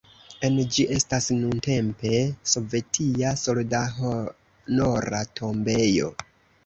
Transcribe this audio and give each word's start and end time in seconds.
En 0.47 0.55
ĝi 0.75 0.85
estas 0.95 1.27
nuntempe 1.41 2.13
sovetia 2.53 3.35
soldathonora 3.43 5.25
tombejo. 5.41 6.11